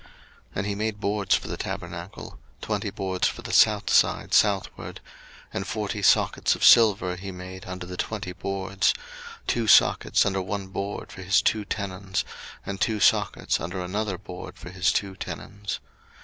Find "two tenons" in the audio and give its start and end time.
11.43-12.25, 14.91-15.79